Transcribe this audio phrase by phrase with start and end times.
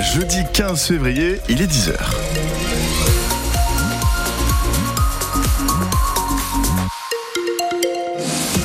[0.00, 2.69] jeudi 15 février, il est 10h.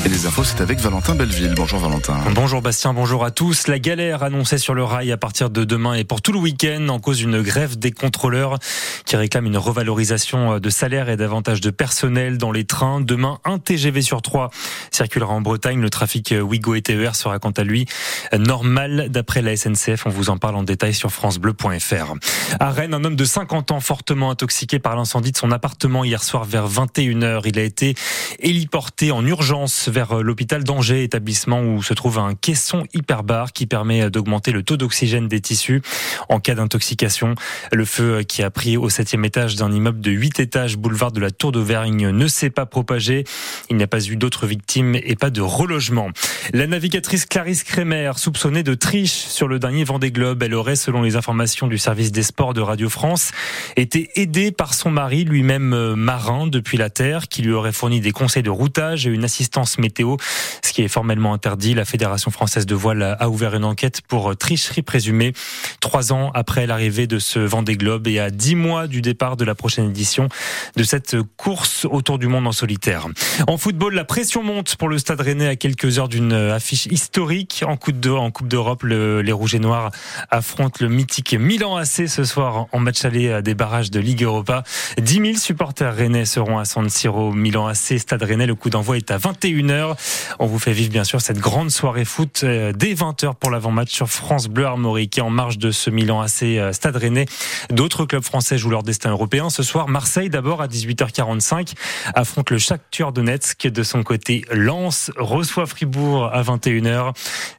[0.06, 1.56] Et les infos, c'est avec Valentin Belleville.
[1.56, 2.22] Bonjour Valentin.
[2.36, 3.68] Bonjour Bastien, bonjour à tous.
[3.68, 6.90] La galère annoncée sur le rail à partir de demain et pour tout le week-end
[6.90, 8.60] en cause d'une grève des contrôleurs
[9.06, 13.02] qui réclament une revalorisation de salaire et davantage de personnel dans les trains.
[13.02, 14.52] Demain, un TGV sur trois
[14.92, 15.82] circulera en Bretagne.
[15.82, 17.88] Le trafic Wigo et TER sera quant à lui
[18.32, 20.06] normal d'après la SNCF.
[20.06, 22.14] On vous en parle en détail sur francebleu.fr.
[22.60, 26.22] À Rennes, un homme de 50 ans fortement intoxiqué par l'incendie de son appartement hier
[26.22, 27.42] soir vers 21h.
[27.46, 27.96] Il a été
[28.38, 34.10] héliporté en urgence vers l'hôpital d'Angers, établissement où se trouve un caisson hyperbare qui permet
[34.10, 35.82] d'augmenter le taux d'oxygène des tissus
[36.28, 37.36] en cas d'intoxication.
[37.72, 41.22] Le feu qui a pris au septième étage d'un immeuble de 8 étages, boulevard de
[41.22, 43.24] la Tour d'Auvergne, ne s'est pas propagé.
[43.70, 46.10] Il n'y a pas eu d'autres victimes et pas de relogement.
[46.52, 51.04] La navigatrice Clarisse Kremer, soupçonnée de triche sur le dernier Vendée Globe, elle aurait, selon
[51.04, 53.32] les informations du service des sports de Radio France,
[53.78, 58.12] été aidée par son mari, lui-même marin depuis la Terre, qui lui aurait fourni des
[58.12, 60.18] conseils de routage et une assistance météo,
[60.64, 61.76] ce qui est formellement interdit.
[61.76, 65.34] La Fédération française de voile a ouvert une enquête pour tricherie présumée,
[65.80, 69.46] trois ans après l'arrivée de ce Vendée Globe et à dix mois du départ de
[69.46, 70.28] la prochaine édition
[70.76, 73.08] de cette course autour du monde en solitaire.
[73.48, 77.64] En football, la pression monte pour le Stade Rennais à quelques heures d'une affiche historique
[77.68, 78.84] en Coupe d'Europe.
[78.84, 79.92] Le, les Rouges et Noirs
[80.32, 84.64] affrontent le mythique Milan AC ce soir en match aller des barrages de Ligue Europa.
[84.98, 88.48] 10 000 supporters rennais seront à San Siro, Milan AC, Stade Rennais.
[88.48, 89.18] Le coup d'envoi est à
[89.66, 89.96] 21h.
[90.40, 94.10] On vous fait vivre bien sûr cette grande soirée foot dès 20h pour l'avant-match sur
[94.10, 95.18] France Bleu Armorique.
[95.18, 97.26] Et en marge de ce Milan AC Stade Rennais,
[97.70, 99.50] d'autres clubs français jouent leur destin européen.
[99.50, 101.74] Ce soir, Marseille d'abord à 18h45
[102.14, 103.68] affronte le Shakhtar Donetsk.
[103.68, 107.14] De son côté, Lens reçoit Fribourg à 21h.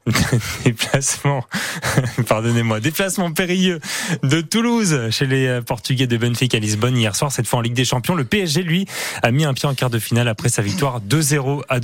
[0.65, 1.45] Déplacement,
[2.29, 3.81] pardonnez-moi, déplacement périlleux
[4.23, 7.33] de Toulouse chez les Portugais de Benfica à Lisbonne hier soir.
[7.33, 8.87] Cette fois en Ligue des Champions, le PSG lui
[9.23, 11.81] a mis un pied en quart de finale après sa victoire 2-0 à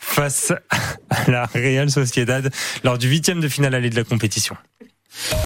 [0.00, 0.52] face
[1.10, 2.50] à la Real Sociedad
[2.84, 4.56] lors du huitième de finale allée de la compétition.